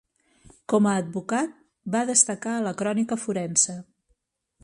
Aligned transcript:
Com 0.71 0.87
a 0.91 0.93
advocat, 1.01 1.51
va 1.97 2.01
destacar 2.11 2.55
a 2.55 2.65
la 2.69 2.73
crònica 2.81 3.21
forense. 3.27 3.79